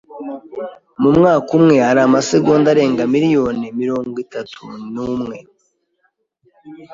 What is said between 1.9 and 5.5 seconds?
amasegonda arenga miliyoni mirongo itatu n'umwe.